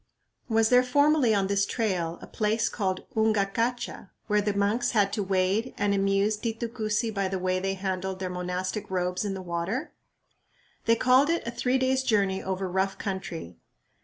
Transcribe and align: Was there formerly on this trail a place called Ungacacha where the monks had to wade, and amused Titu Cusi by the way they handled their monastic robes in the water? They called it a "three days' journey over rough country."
Was 0.49 0.69
there 0.69 0.81
formerly 0.81 1.31
on 1.35 1.45
this 1.45 1.63
trail 1.63 2.17
a 2.23 2.25
place 2.25 2.69
called 2.69 3.05
Ungacacha 3.15 4.09
where 4.25 4.41
the 4.41 4.51
monks 4.55 4.93
had 4.97 5.13
to 5.13 5.21
wade, 5.21 5.75
and 5.77 5.93
amused 5.93 6.41
Titu 6.41 6.67
Cusi 6.69 7.11
by 7.13 7.27
the 7.27 7.37
way 7.37 7.59
they 7.59 7.75
handled 7.75 8.17
their 8.17 8.27
monastic 8.27 8.89
robes 8.89 9.23
in 9.23 9.35
the 9.35 9.43
water? 9.43 9.91
They 10.85 10.95
called 10.95 11.29
it 11.29 11.45
a 11.45 11.51
"three 11.51 11.77
days' 11.77 12.01
journey 12.01 12.41
over 12.41 12.67
rough 12.67 12.97
country." 12.97 13.59